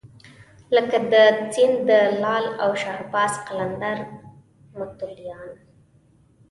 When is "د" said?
1.11-1.13, 1.89-1.91